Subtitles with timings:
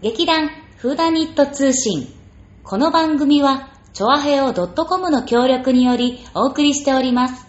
[0.00, 2.06] 劇団フーダニット通信。
[2.62, 7.48] この番組は、チョアヘオ .com の協力によりお送りしております。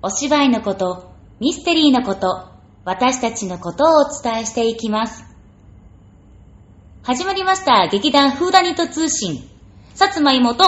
[0.00, 2.48] お芝居のこと、ミステリーのこと、
[2.86, 5.22] 私たちのことをお伝えしていきます。
[7.02, 7.88] 始まりました。
[7.88, 9.46] 劇団フーダニット通信。
[9.94, 10.64] さつまいもと、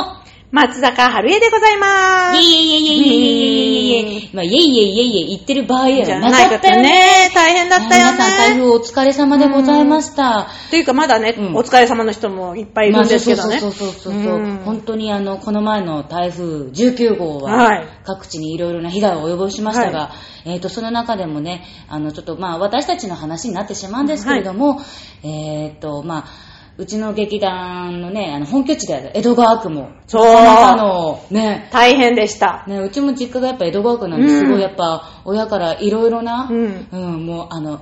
[0.50, 2.42] 松坂春江でございまイェす。
[2.42, 4.34] イイェイイェイイェイイェイイェイイェイ。
[4.34, 7.30] まあ、イェイイェイイェイイェイ言ってる場合でじゃなかったよね。
[7.34, 8.52] 大変だったよ皆さん台。
[8.52, 10.48] 風お疲れ様でございました。
[10.70, 13.58] というかまだね、お疲れ様の人もいっぱいいるんですけどね。
[13.58, 20.12] そうそうそうそうそう、本当にあの、この前の台風19号は、各地にいろいろな被害を及ぼしましたが、
[20.44, 24.80] えっ、と、その中でもね、あの、ちょっとまあ、私たちの話になってしまうんですけれども、
[25.22, 30.24] えっ、と、まあ、うちの劇団のね、あの、本拠地である江戸川区も、そう。
[30.24, 32.64] なの、ね、大変でした。
[32.66, 34.38] ね、うちも実家がやっぱ江戸川区なんで、うん。
[34.40, 36.88] すごいやっぱ、親からいろいろな、うん。
[36.90, 37.80] うん、もうあの、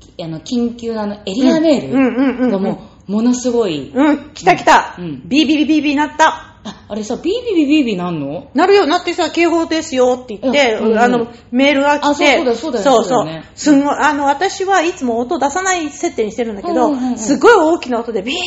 [0.00, 4.96] きあの、緊急なあの、エリアメール、がもう、ものすごい、うん、来た来た。
[4.98, 5.22] うん。
[5.26, 6.55] ビービービービーなった。
[6.68, 8.50] あ、あれさ、ビービービービービーなんの？
[8.52, 13.24] なるよ、なってさ、警報ですよって言って、うんうんあの、メールが来て、あそうそうだそうだよそうそう。
[13.24, 13.50] だよね。
[13.54, 17.18] すんごい、あの、私はいつも音出さない設定にしてるんだけど、うんうんうん。
[17.18, 18.44] すごい大きな音で、ビービー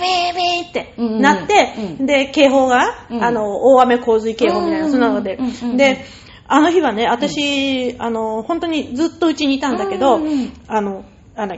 [0.00, 1.20] ビービーってうんうんうん。
[1.20, 2.06] なって、うん。
[2.06, 3.22] で、警報が、うん。
[3.22, 6.04] あの、大雨洪水警報みたいな、うんそんなのでうんうんうん、で、
[6.46, 10.52] あの日はね、私、あの、本当にずっとうちにいたんだけど、うんうん。
[10.66, 11.04] あの、
[11.36, 11.56] あの、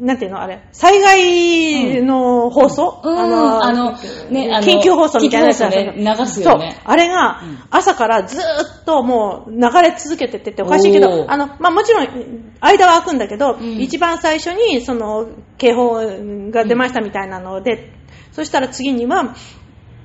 [0.00, 3.18] なんていうのあれ、災害の放送、うん。
[3.18, 3.92] ああの
[4.30, 5.94] ねあの緊急放送みたいなやつね。
[5.94, 6.72] 流すよね。
[6.72, 6.82] そう。
[6.84, 8.40] あれがうん、朝からずー
[8.80, 12.06] っともう流れ続けてってておかしいけど、あの、まあ、もちろん、
[12.60, 13.80] 間は空くんだけど、うん。
[13.80, 15.28] 一番最初に、その、
[15.58, 15.96] 警報
[16.50, 17.92] が出ましたみたいなので、
[18.32, 19.34] そしたら次には、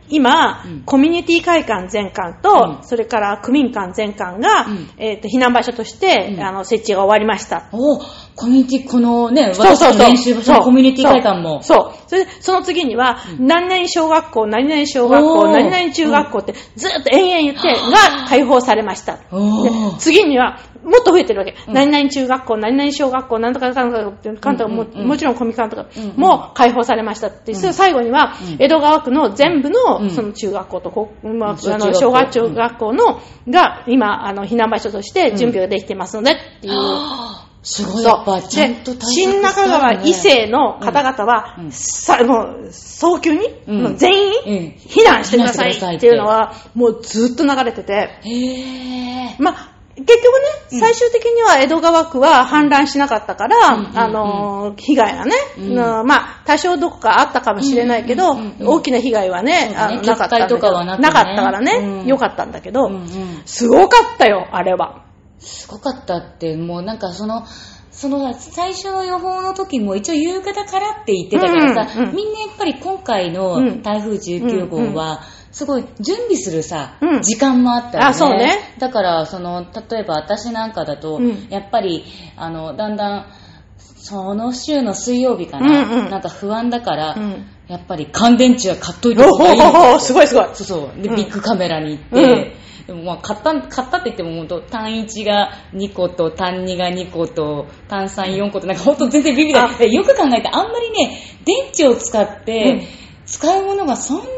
[0.10, 0.82] 今、うん。
[0.86, 2.84] コミュニティ会館全館と、うん。
[2.84, 4.90] それから区民館全館が、うん。
[4.98, 6.42] えっ、と、避難場所として、うん。
[6.42, 7.70] あの、設置が終わりました。
[7.72, 8.00] お
[8.36, 11.64] コミュニティ、このね、私そうそうそうの練習場所のコミュニティ会館も。
[11.64, 12.10] そう。
[12.10, 13.48] それで、その次には、うん。
[13.48, 19.20] 何々小学校、何々小学校、何々中学校って、ずっと延々言って、が開放されました。
[19.32, 21.56] おでー次には、もっと増えてるわけ。
[21.68, 21.74] うん。
[21.74, 25.08] 何々中学校、何々小学校、なんとかかんとかって、かんとかも、うんうんうん。
[25.08, 26.16] もちろんコミカンとかうんうん。
[26.18, 27.52] も開放されましたって。
[27.54, 27.74] うん。
[27.74, 30.08] 最後にはうん、江戸川区の全部うん。
[30.08, 36.74] の、その中学校とこ、まあ、あの、小中学中学校の、が、今、あの、避難場所として準備ができてますので、っていう。
[36.74, 41.72] はあすごい、やっぱ、ちゃんと新中川異性の方々は、うん。
[41.72, 43.82] さもう早急に、うん。
[43.82, 44.74] もう全員、うん。
[44.78, 50.36] 避難してくださいっってていうのは、もうずっと流れてて、へぇまあ、結局
[50.72, 50.80] うん。
[50.80, 53.98] ね、最終的には江戸川区は氾濫しなかったから、うん。
[53.98, 55.64] あのー、被害がね、うん。
[55.70, 56.08] うん。
[56.08, 61.08] まあ、多少どこかあったかもしれないけど、大きな被害はね、なかったかはなくね。
[61.08, 62.08] なかったからね、うん。
[62.08, 62.92] よかったんだけど、
[63.46, 65.04] すごかったよ、あれは。
[65.40, 67.46] すごかったって、もうなんかその、
[67.92, 73.34] その最初の予報の時も一応夕方からって言ってたからさ、みんなやっぱり今回うん。
[73.34, 75.22] の台風19号は、
[75.56, 77.22] すごい準備するさ、うん。
[77.22, 78.10] 時間もあったよね。
[78.10, 78.76] あそうね。
[78.78, 81.48] だから、その、例えば私なんかだと、うん。
[81.50, 82.04] やっぱり、
[82.36, 83.26] あの、だんだん、
[83.78, 86.10] その週の水曜日かな、うんうん。
[86.10, 87.46] なんか不安だから、うん。
[87.70, 90.50] やっぱり乾電池は買っといたお方がいいよほほほ、すごいすごい。
[90.52, 91.02] そうそう。
[91.02, 91.16] で、うん。
[91.16, 92.88] ビッグカメラに行って、うん。
[92.88, 99.62] でもまあ、買った、買ったって言っても本当単1が2個と、単2が2個と、単3、4個と、なんか本当全然ビビだ。
[99.62, 103.06] よく考えて、あんまりね、電池を使って、うん。
[103.26, 104.30] 使うものがそんなに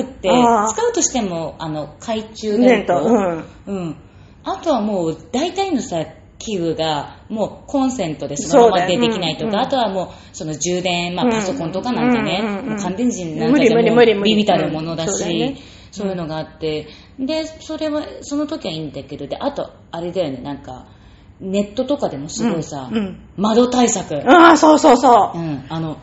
[0.00, 3.02] なくって、使うとしても、あの、懐中ね電灯。
[3.02, 3.44] と、うん。
[3.66, 3.96] うん。
[4.44, 6.04] あとはもう、大体のさ、
[6.38, 9.64] 器具が、もうコンセントでそのままでできないとか、そうん。
[9.64, 11.32] あとはもう、その充電、まあうん。
[11.32, 12.48] パソコンとかなんかね、うん。
[12.48, 12.58] うん。
[12.58, 15.60] うんもう乾電池なんかじゃ無理無理もビビたるものだうんそうだよしね、
[15.92, 16.88] そういうのがあって、
[17.18, 20.86] で、それは、その時はいいんだけど、で、あと、あれだよね、なんか、
[21.40, 22.96] ネットとかでもすごいさ、うん。
[22.96, 23.20] うん。
[23.36, 24.16] 窓対策。
[24.28, 25.38] ああ、そうそうそう。
[25.38, 25.98] うん、あの、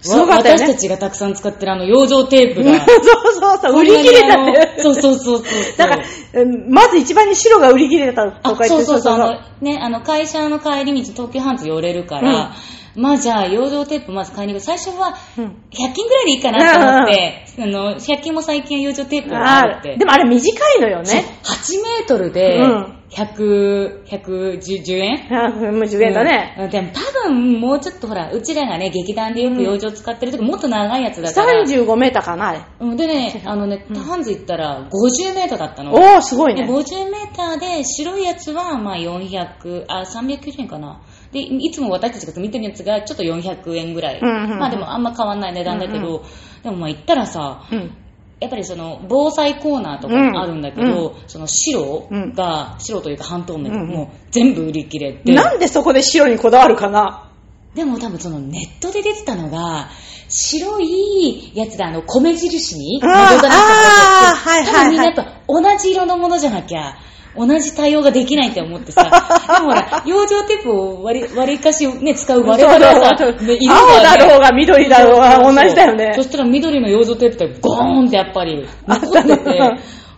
[0.00, 3.04] すごかったよね私たちがたくさん使ってるあの養生テープが、 そう
[3.34, 4.82] そうそう、売り切れたって。
[4.82, 5.42] そうそうそうそう。
[5.76, 6.04] だから、
[6.34, 12.52] うんまず一番に白が売り切れたとあか言ってそうそうそう、あの、ね、あの、会社の帰り道、東急ハンズ寄れるから、
[12.94, 14.64] まあじゃあ、養生テープまず買いに行く。
[14.64, 19.94] 最初は、うん100均ぐらいでいいかなと思って、あの、100均も最近養生テープがあるって。
[19.94, 21.24] あでもあれ短いのよね。
[21.44, 25.28] 8メートルでうん、100、110円？
[25.32, 26.56] あもう10円だね。
[26.58, 31.64] うんでも多分もうちょっとほら、うちらがね、劇団でよく養生使ってるとこもっと長いやつだから。
[31.64, 32.60] 35メーターかな、あれ。
[32.80, 35.94] うんでね、あのね、ハンズ行ったら50メーターだったの。
[35.94, 36.68] おー、すごいでね。
[36.72, 41.00] 50メーターで白いやつはまあ400、あ、390円かな。
[41.32, 44.20] で、いつも私たちが見てるやつがちょっと400円ぐらい。
[44.20, 46.22] うんうんうんまあでもあんま変わんない値段だけど、うん
[46.62, 47.96] でもまあ行ったらさ、うん。
[48.40, 57.30] やっぱりその防災コーナーとかもあるんだけど、その白が、白というか半透明もう全部売り切れて、なんでそこで白にこだわるかな？
[57.74, 59.90] でも多分そのネットで出てたのが、
[60.28, 66.96] 白いやつであの、米印になあーはいった多分みんなやっぱ同じ色のものじゃなきゃ、
[67.38, 69.04] 同じ対応ができないって思ってさ、
[69.58, 76.12] でもほら、養生テープを割り、割りかしね、使う我々はさ、ね色青がねだろうが緑だろうが同じだよね。
[76.16, 76.22] そ。
[76.22, 79.60] したら緑の養生テープってゴーンってやっぱり残ってて、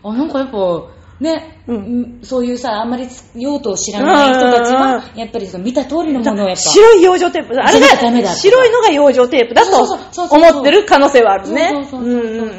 [0.02, 0.58] あ、なんかやっぱ、
[1.20, 3.06] ね、うんそういうさ、あんまり
[3.36, 7.54] 用途を知らない人たちは、やっぱりその見た通りのものをやっぱ、白い養生テープ。
[7.54, 7.86] あれが、
[8.34, 11.86] 白いのが養生テープだと思ってる可能性はあるね。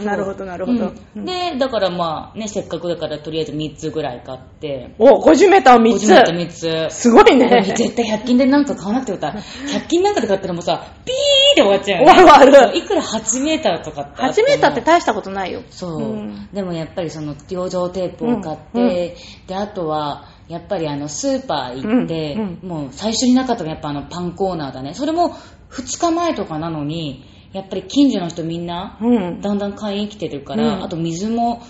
[0.06, 0.94] なるほど、なるほど。
[1.16, 6.68] うんで、だからまあね、せっかくだからとりあえず3つぐらい買って、お、50メーターを3 50メートルつ。
[6.68, 6.96] 3つ。
[6.96, 7.74] すごいね。
[7.75, 9.40] 絶対100均でなんか買わなくてよかった。
[9.40, 11.16] 100均なんかで買ったらもうさ、ピー
[11.52, 12.14] って終わっちゃうよ、ね。
[12.14, 15.62] 終わる終わるいくら8メーターとかってあ8メーターっても大したことないよ。
[15.69, 24.94] そう、うんでもやっぱりその養生テープを買って、うんうんで、あとは、やっぱりあの、スーパー行って、うんうんもう最初になかったのがやっぱあの、パンコーナーだね。
[24.94, 25.36] それも
[25.69, 29.42] 2日前とかなのに、やっぱり近所の人みんな、うん。
[29.42, 31.62] だんだん買いに来てるから、うんあと水も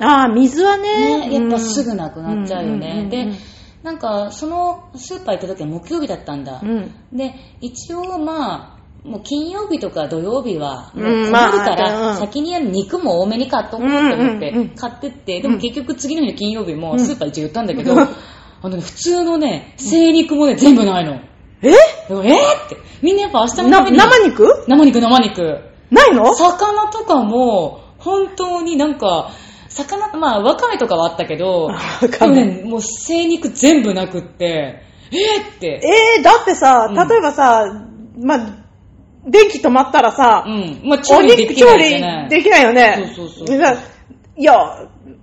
[0.00, 1.28] ああ、水はね。
[1.28, 3.08] ね、やっぱすぐなくなっちゃうよね。
[3.10, 3.28] で、
[3.82, 6.60] なんか、そのスーパー行った時は木曜日だったんだ。
[6.62, 6.90] うん。
[7.12, 12.16] で、一応まあ、もう金曜日とか土曜日は、うんもう困るまあから、うん。
[12.18, 17.00] 先に肉も多めに買っとこうと思って買ってって、でも結局次の日の金曜日もうん。
[17.00, 17.98] スーパー一応言ったんだけど、うん。
[18.62, 21.14] あのね、普通のね、生肉もね、全部ないの。
[21.62, 21.70] え？
[21.70, 22.16] えー？
[22.16, 22.76] って。
[23.00, 23.96] みんなやっぱ明日のなために。
[23.96, 24.64] 生肉？
[24.68, 25.60] 生肉、生肉。
[25.90, 26.34] ないの？
[26.34, 29.30] 魚とかも、本当になんか、
[29.68, 31.70] 魚、まあ、わかめとかはあったけど、
[32.00, 34.82] でもね、もう生肉全部なくって、
[35.12, 35.80] えーって。
[36.16, 36.94] えー、だってさ、うん。
[36.94, 37.64] 例えばさ、
[38.18, 38.59] まあ、
[39.26, 40.80] 電気止まったらさ、うん。
[40.84, 42.24] まあ、調理でき調ないじゃない。
[42.24, 43.12] 理できないよね。
[43.14, 43.76] そうそうそうだ
[44.36, 44.54] いや、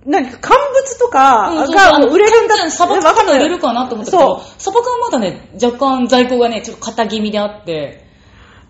[0.06, 8.07] なんか乾物とかが売れるんだカンちゃんサバわ缶とか売れるかなと思ったけどそ、サバ缶はまだね、若干在庫がね、ちょっと型気味であって、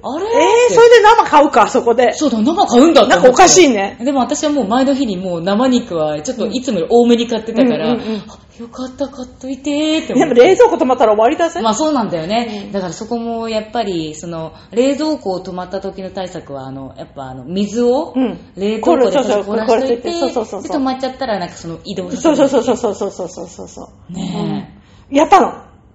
[0.01, 0.27] あれ？
[0.27, 2.13] えー、それで生買うか、そこで。
[2.13, 3.99] そうだ、生買うんだってなんかおかしいね。
[4.05, 10.43] でも私はもう前の日にもう生肉はちょっといつもより多めに買ってたから、うんうんうんあよかった買っといてーってでも思って。
[10.43, 11.63] 冷蔵庫止まったら終わりだぜ。
[11.63, 12.65] まあそうなんだよね。
[12.67, 19.13] うんだからそこもやっぱり、その、冷蔵庫を止まった時の対策は、あの、やっぱあの、水をうん冷凍庫で
[19.45, 22.65] 凍らしといて、そうそうそうそうで止まっちゃったらなんかその移動そうそうそうう。
[22.65, 24.13] そうそうそうそうそうそう。
[24.13, 24.73] ね
[25.13, 25.17] え。
[25.17, 25.53] やったの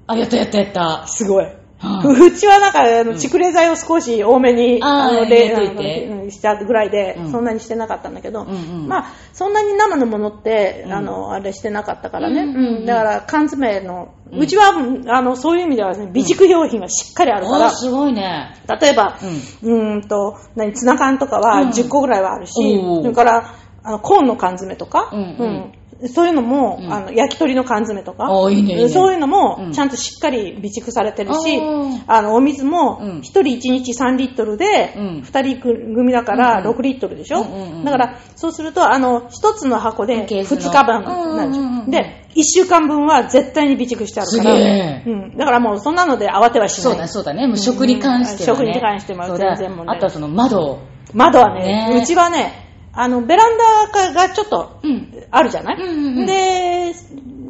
[0.08, 1.08] あ、やったやったやった。
[1.08, 1.46] すごい。
[1.84, 6.08] うちはなんか、あの蓄冷剤を少し多めに、あーの入れといて。
[6.08, 7.32] あのうんしたぐらいで、うん。
[7.32, 10.94] そんなにしてなかったんだけど、まあ、そんなに生のものって、うん。
[10.94, 12.86] あの、あれしてなかったからね。
[12.86, 14.74] だから、缶詰の、うちは、
[15.08, 18.56] あの、そういう意味では、ね、備蓄用品がしっかりあるから、すごいね。
[18.82, 19.18] 例えば、
[19.64, 19.76] うん。
[19.76, 21.44] うーんと、何、ツナ缶とかうん。
[21.44, 25.20] は10個ぐらいはあるし、それから、あの、コーンの缶詰とか、うん。
[25.20, 25.74] うん
[26.08, 26.94] そういうのも、うん。
[26.94, 28.90] あの、焼き鳥の缶詰とか、いいねいいね。
[28.90, 29.32] そういうのうん。
[29.32, 32.04] も、ちゃんとしっかり備蓄されてるし、あー。
[32.08, 35.24] あの、お水もうん、1人1日3リットルで、うん。
[35.26, 36.78] 2人組だからうんうん。
[36.78, 40.62] 6リットルでしょ、うんうんうんだから、そうすると、あの、1つの箱でケースの。
[40.62, 41.04] 2日分
[41.38, 41.90] なんでうんうんうん。
[41.90, 44.44] で、1週間分は絶対に備蓄してあるから。
[44.44, 45.04] すげえ。
[45.06, 45.38] うん。
[45.38, 46.84] だからもう、そんなので慌てはしない。
[46.84, 47.48] そうだ、そうだね。
[47.48, 48.66] もう食に関してはね。
[48.66, 48.74] うん。
[48.74, 49.56] 食に関してもそうだ。
[49.56, 49.98] 全然問題ない。
[49.98, 50.80] あとはその窓。
[51.14, 52.02] 窓はね、ね。
[52.02, 52.63] うちはね、
[52.94, 55.12] あの、ベランダがちょっとうん。
[55.32, 56.26] あるじゃない、うんうんうん。
[56.26, 56.94] で、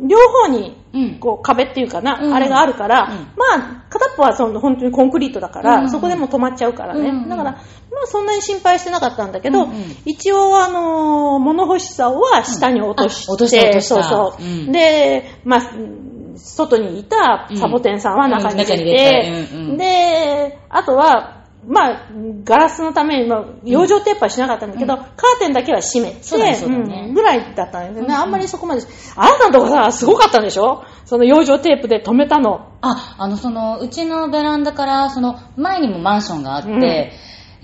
[0.07, 1.19] 両方に、うん。
[1.19, 2.33] こう壁っていうかな、うん。
[2.33, 3.17] あれがあるから、うん。
[3.35, 7.09] まあ、片っぽはその本当にコンクリートだから、うんうんそこでもう止まっちゃうからね。
[7.09, 7.61] うんうんだから、まあ
[8.07, 9.75] そんなに心配してなかったんだけど、うんうん。
[10.05, 13.95] 一応あのー物干しさは下に落として、落とした落とした。
[13.95, 14.71] そうそう、うん。
[14.71, 22.07] で、まあ、うん外にいたサボテンさんは中に入れて、で、あとは、まあ、
[22.43, 24.99] ガラスのために、まあ、養生テープはしなかったんだけど、うん。
[24.99, 28.05] カーテンだけは閉めて、そうだねそうんぐらいだったんだよね、うん。
[28.05, 28.81] うんあんまりそこまで。
[29.15, 30.83] あなたのとこさ、すごかったんでしょ？
[31.05, 32.71] その養生テープで止めたの。
[32.81, 36.81] あ、あの、その、うちのベランダから、その、前にもマンションがあって、うん。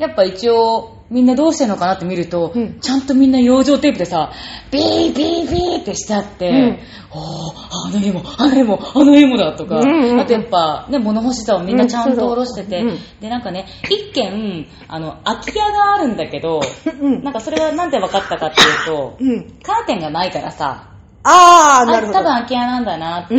[0.02, 2.80] やっぱ一応、みんなどうしてんのかなって見ると、うん。
[2.80, 4.32] ちゃんとみんな養生テープでさ、
[4.72, 6.80] ビービービーってしてあって、うん。
[7.12, 10.20] おーあの絵も、あの絵も、あの絵もだとか、うんうんうん。
[10.20, 13.00] あとやっぱ、ね、物干しさをみんなちゃんと下ろしてて、うん。
[13.20, 16.62] で、なんかね、一軒、あの、空き家があるんだけど、
[17.02, 17.24] うん。
[17.24, 19.60] なんかそれはなんで分かったかっていうと、うん。
[19.64, 20.90] カーテンがないからさ、
[21.24, 22.20] ああ、なあるほど。
[22.20, 23.36] 多分空き家なんだなって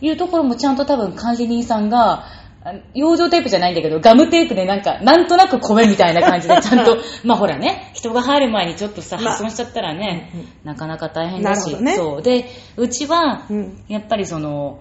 [0.00, 2.37] いうところもちゃんと多分管理人さんが、あ
[2.94, 9.32] 養生テープじゃないんだけど、ガムテープでなんか、なんとなく米みたいな感じで ちゃんと、まあほらね、人が入る前にちょっとさ、まあ。
[9.34, 10.46] 破損しちゃったらね、うんうん。
[10.64, 11.96] なかなか大変だし、ね。
[11.96, 12.22] そう。
[12.22, 12.46] で、
[12.76, 13.84] うちは、うん。
[13.88, 14.78] やっぱりその、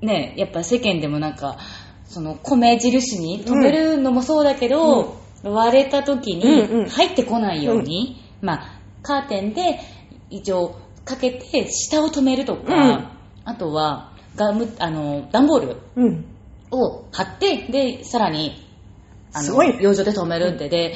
[0.00, 1.56] ね、やっぱ世間でもなんか、
[2.06, 6.84] その米印に止めるのもそうだけど、割れた時うんうん。
[6.84, 8.62] に入ってこないように、まあ、
[9.02, 9.80] カーテンで
[10.30, 13.08] 一応かけて下を止めるとか、うん。
[13.44, 15.76] あとはガム、あの、段ボール。
[15.96, 16.24] うん。
[16.72, 18.66] を貼って、で、さらに、
[19.34, 20.94] あの、養生で止めるってで、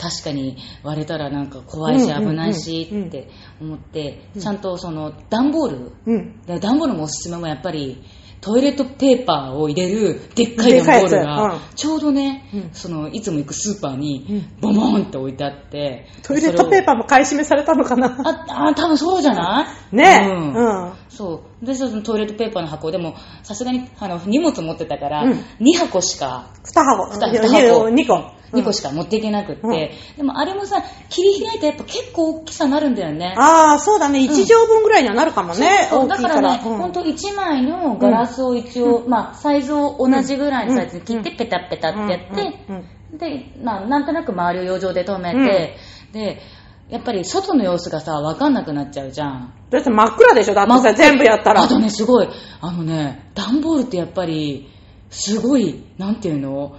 [0.00, 3.28] 確かに割れたらなんか怖いし危ないしって
[3.60, 8.02] 思って、ちゃんとその段ボール、段ボールもおすすめもやっぱり、
[8.42, 12.70] トイレットペーパーを入れるでっかい段ボールがつ、ちょうどね、うん。
[12.72, 18.08] その、いつも行くスーパーうにん、ボモンって置いてあって、トイレットペーーパーも買い占めされたのかな？
[18.24, 19.96] あ、あ、多分そうじゃない？
[19.96, 20.22] ね。
[20.24, 20.26] え。
[20.26, 20.86] ううん。
[20.88, 20.92] ん。
[21.08, 21.64] そう。
[21.64, 25.32] で、そのトイレットペーパーの箱でも、さすがに、あの、荷物持ってたから、うん。
[25.60, 27.14] 2箱しか、二箱。
[27.14, 27.88] 二いや二箱。
[27.90, 28.41] 二個。
[28.52, 30.16] 2個しか持っていけなくって、うん。
[30.16, 33.34] でもあれもさ、切り開いたらやっぱ結構大きさになるんだよね。
[33.36, 34.20] ああ、そうだね。
[34.20, 35.88] 1畳分ぐらいにはなるかもね。
[35.90, 36.34] そう大きいから。
[36.34, 36.78] だからね、うん。
[36.78, 42.86] ほんと1枚のガラスを一応、まあ、サイズを同じぐらいのサイズに切って、うんペタペタってやって、うん。
[43.12, 43.18] うん。
[43.18, 45.76] で、まあ、なんとなく周りを養生で止めて、
[46.12, 46.42] で、
[46.88, 49.54] やっぱり外の様子がさ、わかんなくなっちゃうじゃん。
[49.70, 50.54] だって真っ暗でしょ？
[50.54, 51.62] だってさ、全部やったら。
[51.62, 52.28] あとね、すごい、
[52.60, 54.70] あのね、段ボールってやっぱり、
[55.08, 56.76] すごい、なんていうの？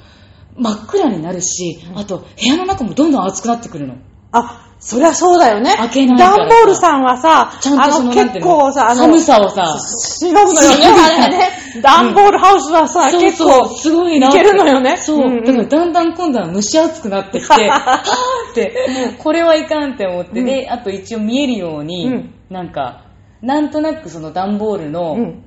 [0.58, 3.96] 真っ暗になるし、あと、部屋の中もどんどん暑くなってくるの。
[4.32, 5.76] あ、そりゃそうだよね。
[5.78, 11.50] 開けないからさ段ボールさんはさ、ちゃんとその、結構さ、あの、寒さをさ、しのぐのよね、あれね。
[11.82, 14.28] 段ボールハウスはさ、結構すごいな。
[14.28, 15.42] いけるのよねそう。
[15.46, 18.76] だからだんだん今度は蒸し暑くなってきて、 はぁって、
[19.18, 23.06] これはいかんって思って、うんで、あと一応見えるように、うんなんか、
[23.42, 25.44] なんとなくその段ボールの、うん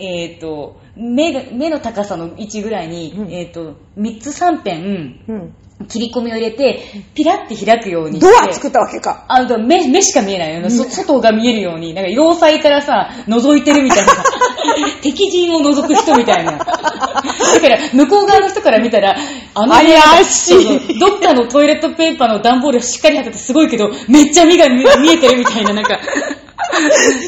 [0.00, 4.80] えっ、と、目が、目の高さの位置ぐらいに、うんえっ、と、3つ3辺、
[5.28, 5.54] うん。
[5.88, 6.82] 切り込みを入れて、
[7.14, 8.26] ピラッて開くようにして。
[8.26, 9.24] ドア作ったわけか。
[9.28, 10.70] あ、だから目、目しか見えないよね。
[10.70, 14.12] そ外が見えるように、なんか要塞からさ、覗いてるみたいな。
[15.02, 17.19] 敵陣を覗く人みたいな。
[17.54, 19.16] だから、向こう側の人から見たら、
[19.54, 25.98] あの、怪しいどっかのトイレットペーパーの段ボールをしっかり貼っててすごいけど、めっちゃ身が見 見えてるみたいな、なんか、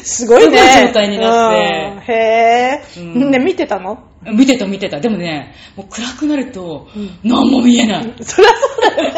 [0.05, 0.59] すごいね。
[0.59, 3.99] すごい状態になってうんへぇうんね、見てたの？
[4.25, 5.01] 見てた見てた。
[5.01, 6.87] でもね、もう暗くなると、
[7.25, 8.15] 何も見えない。
[8.23, 9.15] そりゃそうだよね。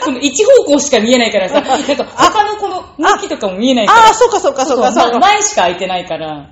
[0.00, 3.98] この一方向しか見えないからさ、なんか他のこの向きとかも見えないから。
[4.06, 5.18] ああ、そうかそうかそうかそうか。
[5.18, 6.50] ま前しか開いてないから。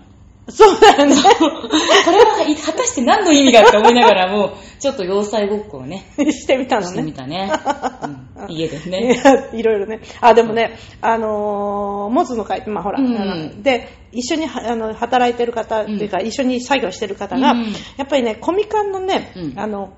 [0.48, 1.14] そうだよね。
[1.14, 6.86] これは果たして何の意味がって思いながらも、ちょっと要塞ごっこをね、 してみたのね。
[6.88, 7.52] してみたね。
[8.02, 9.20] うん家でいね。
[9.24, 10.00] やいろいろね。
[10.20, 19.90] あ、でもね、あのー、モズの会って、まあほら、うんで、一緒にはあの働いてる方っていうか、一緒に作業してる方が、うんやっぱりね、コミカンのね、うんあの、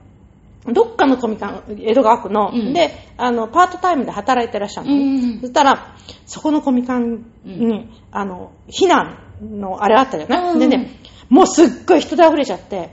[0.66, 5.94] どっかのコミカン、江戸川区の、うんで、あの、パートタイムで働いてらっしゃるのね、うんそしたら、
[6.26, 10.90] そこのコミカンに、あの、避難のあれあったじゃない、うんでね、
[11.28, 12.90] もうすっごい人で溢れちゃって、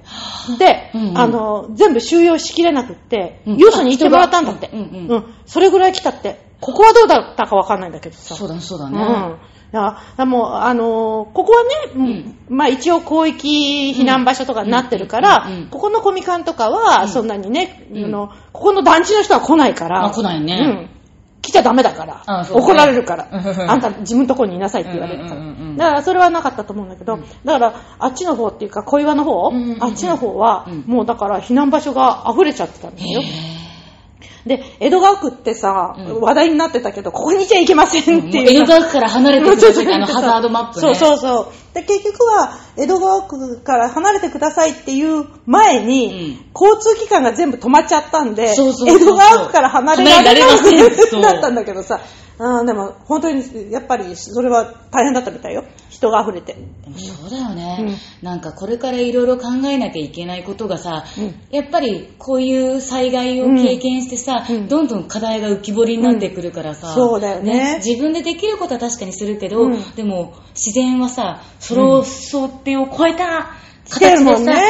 [0.58, 4.68] で、うんうんあの、全部収容しきれなくって、うんユースに行ってもらったんだって。
[4.68, 6.50] あ人がうんうんそれぐらい来たって。
[6.62, 8.36] ここはどうだったかわかんないんだけどさ。
[8.36, 8.94] そうだね、そうだうん。
[8.94, 9.00] ね。
[9.72, 11.64] だからもう、あのーここは
[11.96, 20.06] ね、まあ一応広域避難場所とかになってるから、うんうんうんここのコミカンとかは、うんそんなにね、うんあの、ここの団地の人は来ないから。
[20.06, 20.90] あ来ないねうん。
[21.42, 22.46] 来ちゃダメだから。
[22.52, 23.28] 怒られるから。
[23.32, 25.42] うんあんた自分のとこにいなさいって言われるから。
[25.74, 25.76] うん。
[25.76, 29.84] うんうんうんだからそれはなかったと思うんだけど、だからあっちの方っていうか小岩の方、うんうんうん。
[29.84, 30.84] あっちの方は、うん。
[30.88, 33.22] もうだから避難場所が溢れちゃってたんですよ。
[34.46, 36.22] で、江戸川区ってさ、うん。
[36.22, 38.22] 話題になってたけど、ここにじゃいけませんっていう。
[38.22, 40.82] もう江戸川区から離れてくださいあのハザードマップね。
[40.82, 41.76] そうそうそう。
[41.76, 49.02] で、結局は、江戸川区から離れてくださいっていう前に、交通機関が全部止まっちゃったんで、そうそうそうそう。
[49.02, 52.00] 江戸川区から離れられませんなそうくなったんだけどさ、
[52.44, 55.64] うん、でも本当に、やっぱりそれは大変だったみたいよ。
[55.90, 56.54] 人が溢れて。
[56.54, 61.36] でもそうだよね、なんかこれからいろいろ考えなきゃいけないことがさ、うん。
[61.52, 64.68] やっぱりこういう災害を経験してさ、うん。
[64.68, 67.80] どんどん課題が浮き彫りになってくるからさ、うんそうだよね。
[67.86, 69.92] 自分でできることは確かにするけど、うん。
[69.96, 73.52] でも自然はさ、それを想定を超えた
[73.86, 74.64] 来てる形でさ、もんね。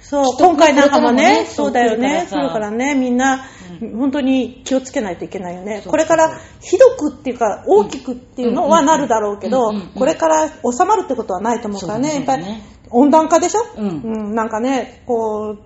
[0.00, 2.26] そう、今回なんかもね、ねそうだよね。
[2.28, 3.44] そうからね、みんな、
[3.80, 5.82] 本当に気をつけないといけないよね。
[5.86, 12.14] これからひどくっていうか、大きくっていうのはなるだろうけどこれから収まるってことはないと思うからね。
[12.14, 12.44] やっぱり
[12.90, 13.60] 温暖化でしょ？
[13.76, 13.88] うん。
[13.88, 15.62] うん、なんかね、こう、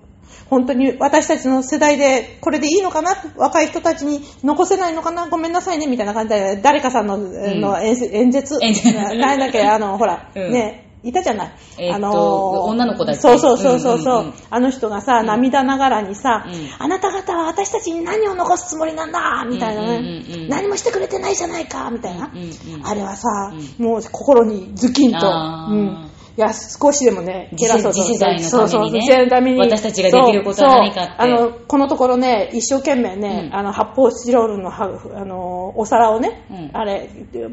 [0.50, 3.16] 本当に私たちの世代でこれでいいのかな？
[3.36, 5.28] 若い人たちに残せないのかな？
[5.28, 5.86] ごめんなさいね。
[5.86, 8.58] みたいな感じで、誰かさんの,、の演説演説、
[8.94, 10.52] ななんだっけ、あの、ほら、うん。
[10.52, 11.52] ね、いたじゃない。
[11.78, 14.34] えーあの女の子だそうそうそうそうそう、うんうんうん。
[14.50, 16.52] あの人がさ、涙ながらにさ、うん。
[16.78, 19.44] あなた方は私たちに何を残すつもりなんだ？
[19.48, 20.48] みたいなね、うんうんうんうん。
[20.48, 21.90] 何もしてくれてないじゃないか？
[21.90, 22.30] みたいな。
[22.32, 22.86] うんうんうん。
[22.86, 25.30] あれはさ、うもう心にズキンと、う
[25.74, 28.48] んいや、少しでもね、次世偉そうと次世代のためにね。
[28.48, 29.60] そうそう次世代のために。
[29.60, 31.36] 私たちができることは何かってそう。
[31.36, 33.56] そうあの、このところね、一生懸命ね、うん。
[33.56, 36.70] あの、発泡スチロールのは、あの、お皿をね、うん。
[36.72, 37.08] あれ、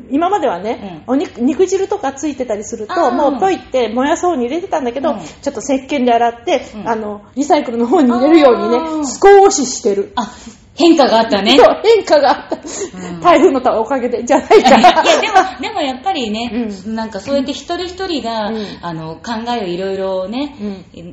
[0.09, 5.19] 今まではね、お肉、肉汁とかついてたりすると、もうポイって燃やそうに入れてたんだけど、うん。
[5.19, 6.89] ちょっと石鹸で洗って、うん。
[6.89, 10.11] あの、リサイクルの方に入れるようにね少ししてる。
[10.15, 10.27] あ、
[10.75, 11.57] 変化があったね。
[11.57, 12.55] そう、変化があった。
[12.55, 13.19] ん。
[13.21, 14.69] 台風のおかげで、じゃないいか。
[14.79, 18.65] や、でも、でもやっぱりね、うなんかそうやって一人一人が、うん。
[18.81, 20.55] あの、考えをいろいろね、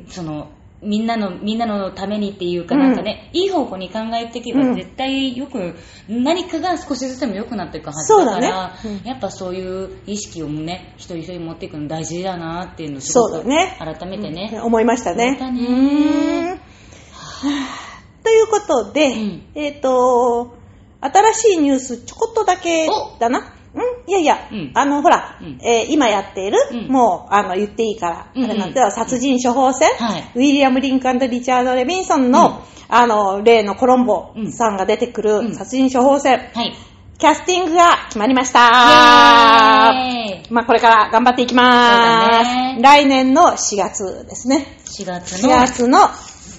[0.07, 0.47] その、
[0.81, 4.75] みんなの、みんなのためにっていうかうんなんかね、いい方向に考えていけばうん。
[4.75, 5.75] 絶対よく、
[6.07, 9.01] 何かが少しずつでも良くなっていくはずだから、うん。
[9.03, 13.77] やっぱそういう意識をね、一人一人持っていくの大事だなっていうのをすそうだね。
[13.77, 14.61] 改めてね、うん。
[14.63, 15.37] 思いましたね。
[15.37, 16.61] ね
[18.73, 19.41] ことで、うん。
[19.55, 20.55] えっ、と、
[21.01, 23.53] 新しいニュースちょこっとだけおだな。
[23.73, 23.81] うん？
[24.07, 24.71] いやいや、うん。
[24.73, 25.59] あの、ほら、うん。
[25.61, 26.91] えー今やっている、うん。
[26.91, 30.23] もう、あの、言っていいから、あれなんて殺人処方箋、はい。
[30.35, 32.55] ウィリアム・リンカンとリチャード・レビンソンの、うん。
[32.95, 34.51] あの、例のコロンボうん。
[34.51, 35.49] さんが出てくうん。
[35.49, 36.73] る殺人処方箋、はい。
[37.19, 38.59] キャスティングが決まりました。
[40.49, 41.63] まあ、これから頑張っていきま
[42.23, 42.55] そうだす。
[42.55, 42.77] ね。
[42.81, 44.77] 来年の4月ですね。
[44.85, 45.99] 4月4の、月の、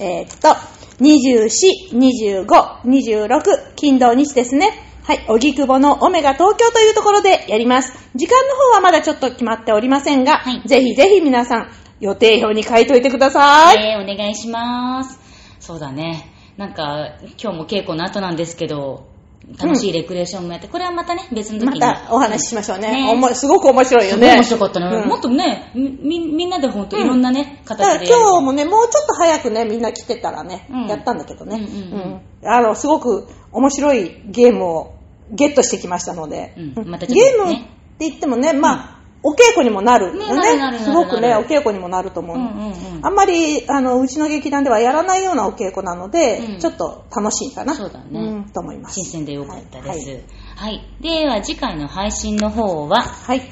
[0.01, 0.55] えーっと、
[1.01, 1.49] 24、
[1.93, 2.47] 25、
[2.85, 4.71] 26、金土日ですね。
[5.03, 7.93] はい、荻窪のオメガ東京というところでやります。
[8.15, 13.79] 時間の方はまだちょっと決まっておりませんが、はいぜひぜひ皆さん、予定表に書いといてください。
[13.83, 15.19] えーお願いします。
[15.59, 16.31] そうだね。
[16.59, 19.10] なんか、今日も稽古の後なんですけど、
[19.59, 21.81] 楽しいレクリエーションもやって、これはまたね、別の時まに。
[21.81, 22.93] たお話ししましょうね。
[23.05, 24.35] ねおもすごく面白いよね。
[24.35, 24.87] 面白かったね。
[24.87, 28.15] うんもっとね、み、みんなで本当いろんなね、だから形で。
[28.15, 34.95] 今日もね、もうちょっと早くね、みんな来てたらね、うんやったんだけどね、うんうんうんうんあの、すごく面白いゲームを
[35.33, 37.65] ゲットしてきましたので、うんまたゲームって
[38.01, 40.57] 言ってもね、まあ、お稽古にもなるよね。
[40.57, 42.37] ねすごくね、お稽古にもなると思う。
[42.37, 47.75] うんうんうんあんまり、あの、うちの劇団ではやらないようなお稽古なので、うんちょっと楽しいかな。
[47.75, 48.95] そうだねん、と思います。
[48.95, 50.11] 新鮮でよかったです。
[50.57, 51.03] ははいい。
[51.03, 53.43] では、次回の配信の方は、はい。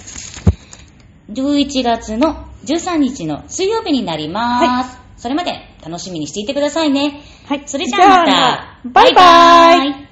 [1.31, 4.99] 11月の13日の水曜日になります。
[5.17, 5.53] それまで
[5.85, 7.23] 楽しみにしていてくださいね。
[7.47, 7.63] はい。
[7.67, 10.08] それじゃあまたバイバイバイバイ